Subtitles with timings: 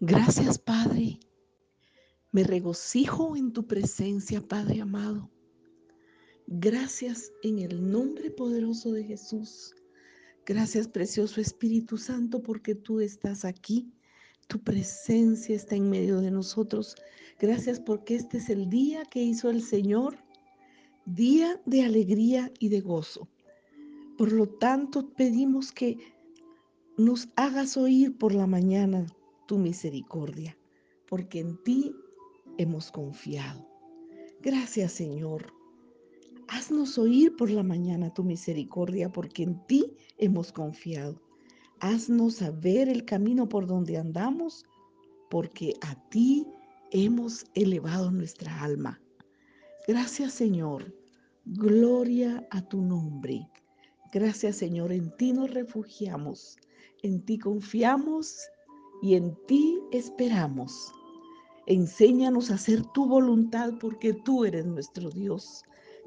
[0.00, 1.18] Gracias, Padre.
[2.30, 5.30] Me regocijo en tu presencia, Padre amado.
[6.46, 9.74] Gracias en el nombre poderoso de Jesús.
[10.44, 13.90] Gracias, precioso Espíritu Santo, porque tú estás aquí.
[14.48, 16.94] Tu presencia está en medio de nosotros.
[17.40, 20.18] Gracias porque este es el día que hizo el Señor,
[21.06, 23.30] día de alegría y de gozo.
[24.18, 25.96] Por lo tanto, pedimos que
[26.98, 29.06] nos hagas oír por la mañana
[29.46, 30.56] tu misericordia,
[31.08, 31.94] porque en ti
[32.58, 33.66] hemos confiado.
[34.40, 35.52] Gracias, Señor.
[36.48, 41.20] Haznos oír por la mañana tu misericordia, porque en ti hemos confiado.
[41.80, 44.64] Haznos saber el camino por donde andamos,
[45.30, 46.46] porque a ti
[46.90, 49.00] hemos elevado nuestra alma.
[49.88, 50.94] Gracias, Señor.
[51.44, 53.48] Gloria a tu nombre.
[54.12, 54.92] Gracias, Señor.
[54.92, 56.56] En ti nos refugiamos
[57.02, 58.48] en ti confiamos
[59.02, 60.92] y en ti esperamos.
[61.66, 65.64] Enséñanos a hacer tu voluntad porque tú eres nuestro Dios.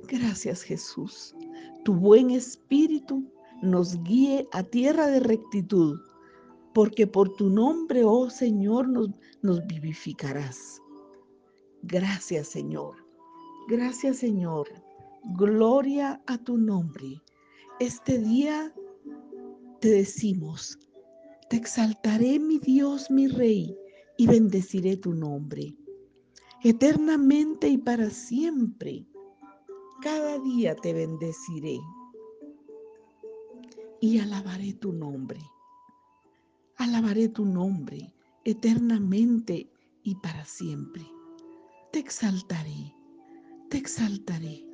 [0.08, 1.36] Gracias Jesús.
[1.84, 3.24] Tu buen espíritu
[3.62, 6.00] nos guíe a tierra de rectitud,
[6.74, 9.10] porque por tu nombre, oh Señor, nos,
[9.42, 10.82] nos vivificarás.
[11.84, 12.96] Gracias Señor.
[13.68, 14.68] Gracias Señor.
[15.36, 17.22] Gloria a tu nombre.
[17.80, 18.74] Este día
[19.82, 20.78] te decimos,
[21.50, 23.76] te exaltaré mi Dios, mi Rey,
[24.18, 25.76] y bendeciré tu nombre.
[26.64, 29.06] Eternamente y para siempre,
[30.02, 31.80] cada día te bendeciré
[34.02, 35.40] y alabaré tu nombre.
[36.78, 39.70] Alabaré tu nombre eternamente
[40.04, 41.06] y para siempre.
[41.92, 42.96] Te exaltaré,
[43.70, 44.66] te exaltaré.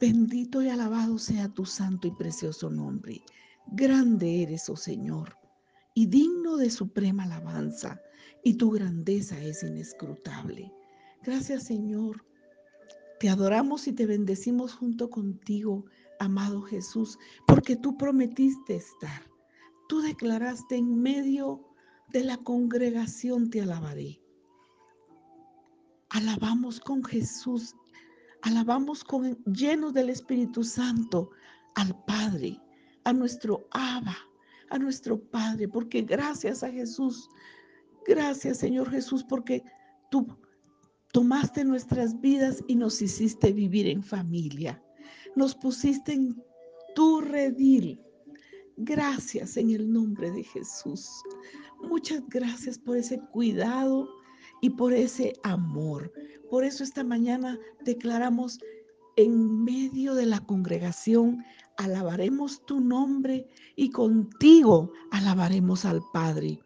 [0.00, 3.22] Bendito y alabado sea tu santo y precioso nombre.
[3.68, 5.38] Grande eres, oh Señor,
[5.94, 8.00] y digno de suprema alabanza,
[8.44, 10.72] y tu grandeza es inescrutable.
[11.22, 12.24] Gracias, Señor.
[13.20, 15.84] Te adoramos y te bendecimos junto contigo,
[16.18, 19.22] amado Jesús, porque tú prometiste estar.
[19.88, 21.62] Tú declaraste en medio
[22.08, 24.20] de la congregación, te alabaré.
[26.10, 27.74] Alabamos con Jesús,
[28.42, 31.30] alabamos con llenos del Espíritu Santo
[31.74, 32.60] al Padre
[33.04, 34.16] a nuestro Abba,
[34.70, 37.28] a nuestro Padre, porque gracias a Jesús,
[38.06, 39.62] gracias Señor Jesús, porque
[40.10, 40.26] tú
[41.12, 44.82] tomaste nuestras vidas y nos hiciste vivir en familia,
[45.36, 46.42] nos pusiste en
[46.94, 48.00] tu redil.
[48.76, 51.22] Gracias en el nombre de Jesús.
[51.82, 54.08] Muchas gracias por ese cuidado
[54.62, 56.12] y por ese amor.
[56.50, 58.58] Por eso esta mañana declaramos
[59.16, 61.44] en medio de la congregación
[61.76, 63.46] alabaremos tu nombre
[63.76, 66.60] y contigo alabaremos al Padre,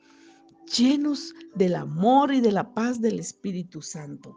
[0.76, 4.36] llenos del amor y de la paz del Espíritu Santo.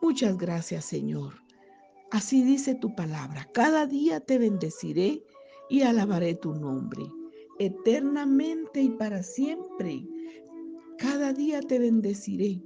[0.00, 1.34] Muchas gracias, Señor.
[2.10, 3.46] Así dice tu palabra.
[3.52, 5.22] Cada día te bendeciré
[5.68, 7.02] y alabaré tu nombre,
[7.58, 10.06] eternamente y para siempre.
[10.96, 12.62] Cada día te bendeciré.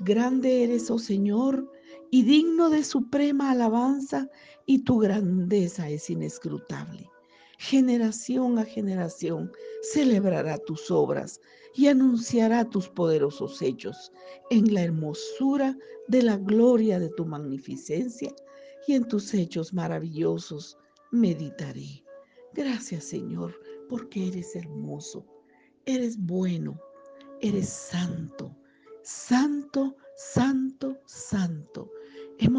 [0.00, 1.70] Grande eres, oh Señor,
[2.14, 4.30] y digno de suprema alabanza,
[4.66, 7.10] y tu grandeza es inescrutable.
[7.58, 9.50] Generación a generación
[9.82, 11.40] celebrará tus obras
[11.74, 14.12] y anunciará tus poderosos hechos
[14.50, 15.76] en la hermosura
[16.06, 18.32] de la gloria de tu magnificencia
[18.86, 20.78] y en tus hechos maravillosos
[21.10, 22.04] meditaré.
[22.52, 25.26] Gracias Señor, porque eres hermoso,
[25.84, 26.78] eres bueno,
[27.40, 28.56] eres santo,
[29.02, 30.63] santo, santo,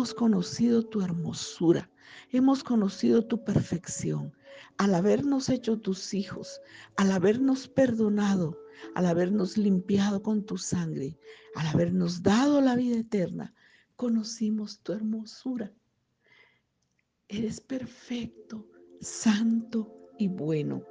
[0.05, 1.89] Hemos conocido tu hermosura,
[2.31, 4.31] hemos conocido tu perfección.
[4.77, 6.61] Al habernos hecho tus hijos,
[6.95, 8.55] al habernos perdonado,
[8.93, 11.17] al habernos limpiado con tu sangre,
[11.55, 13.55] al habernos dado la vida eterna,
[13.95, 15.73] conocimos tu hermosura.
[17.27, 18.63] Eres perfecto,
[19.01, 20.83] santo y bueno.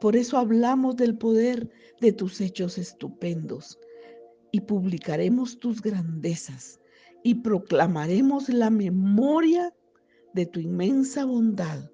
[0.00, 1.68] Por eso hablamos del poder
[2.00, 3.80] de tus hechos estupendos
[4.52, 6.79] y publicaremos tus grandezas
[7.22, 9.74] y proclamaremos la memoria
[10.34, 11.90] de tu inmensa bondad.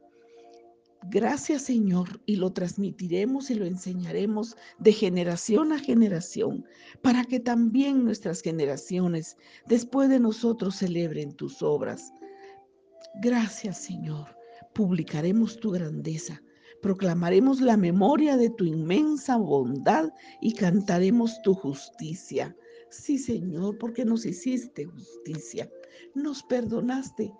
[1.08, 6.64] Gracias Señor y lo transmitiremos y lo enseñaremos de generación a generación
[7.00, 9.36] para que también nuestras generaciones
[9.66, 12.12] después de nosotros celebren tus obras.
[13.22, 14.36] Gracias Señor,
[14.74, 16.42] publicaremos tu grandeza,
[16.82, 22.56] proclamaremos la memoria de tu inmensa bondad y cantaremos tu justicia.
[22.90, 25.70] Sí, Señor, porque nos hiciste justicia,
[26.14, 27.32] nos perdonaste.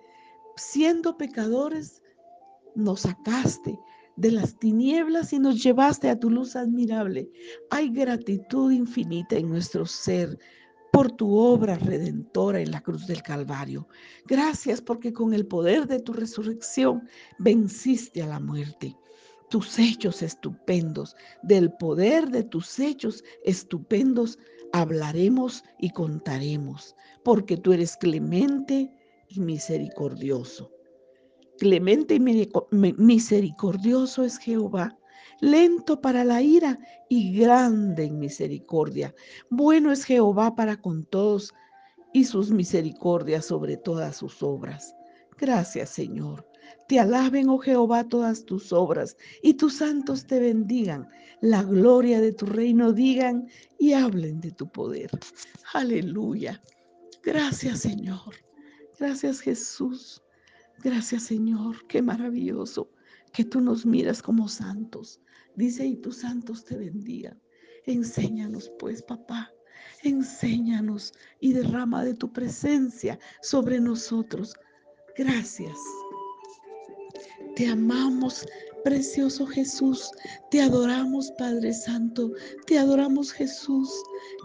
[0.57, 2.03] Siendo pecadores,
[2.75, 3.79] nos sacaste,
[4.17, 7.31] de las tinieblas y nos llevaste a tu luz admirable.
[7.71, 10.39] Hay gratitud infinita en nuestro ser
[10.91, 13.87] por tu obra redentora en la cruz del Calvario.
[14.27, 17.07] Gracias porque con el poder de tu resurrección
[17.39, 18.97] venciste a la muerte.
[19.49, 24.39] Tus hechos estupendos, del poder de tus hechos estupendos,
[24.73, 28.93] hablaremos y contaremos, porque tú eres clemente
[29.29, 30.71] y misericordioso.
[31.59, 32.21] Clemente y
[32.99, 34.99] misericordioso es Jehová,
[35.41, 36.79] lento para la ira
[37.09, 39.15] y grande en misericordia.
[39.49, 41.55] Bueno es Jehová para con todos
[42.13, 44.95] y sus misericordias sobre todas sus obras.
[45.39, 46.47] Gracias, Señor.
[46.89, 51.09] Te alaben, oh Jehová, todas tus obras y tus santos te bendigan.
[51.41, 53.49] La gloria de tu reino digan
[53.79, 55.11] y hablen de tu poder.
[55.75, 56.63] Aleluya.
[57.23, 58.35] Gracias, Señor.
[58.99, 60.23] Gracias, Jesús.
[60.83, 62.91] Gracias Señor, qué maravilloso
[63.33, 65.21] que tú nos miras como santos.
[65.55, 67.41] Dice, y tus santos te bendigan.
[67.87, 69.51] Enséñanos pues, papá,
[70.03, 74.55] enséñanos y derrama de tu presencia sobre nosotros.
[75.17, 75.79] Gracias.
[77.57, 78.47] Te amamos,
[78.85, 80.11] precioso Jesús.
[80.51, 82.31] Te adoramos, Padre Santo.
[82.67, 83.91] Te adoramos, Jesús.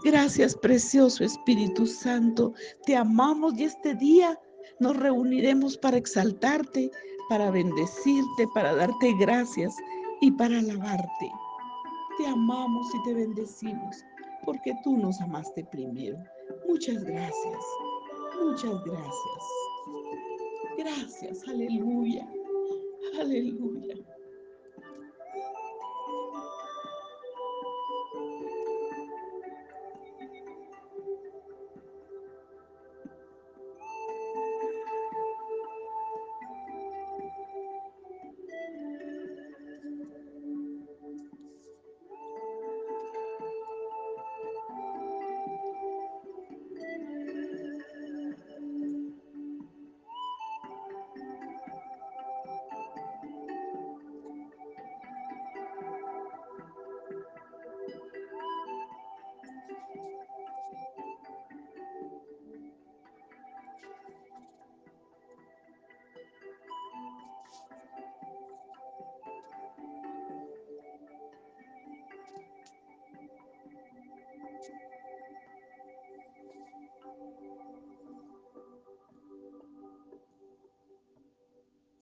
[0.02, 2.54] Gracias, precioso Espíritu Santo.
[2.86, 4.38] Te amamos y este día
[4.80, 6.90] nos reuniremos para exaltarte,
[7.28, 9.76] para bendecirte, para darte gracias
[10.22, 11.30] y para alabarte.
[12.16, 13.96] Te amamos y te bendecimos
[14.46, 16.16] porque tú nos amaste primero.
[16.66, 17.58] Muchas gracias.
[18.42, 19.44] Muchas gracias.
[20.78, 21.48] Gracias.
[21.48, 22.26] Aleluya.
[23.20, 23.96] Aleluya.